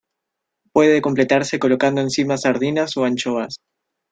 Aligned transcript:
Puede 0.73 0.99
completarse 0.99 1.59
colocando 1.59 2.01
encima 2.01 2.35
sardinas 2.35 2.97
o 2.97 3.03
anchoas. 3.05 3.57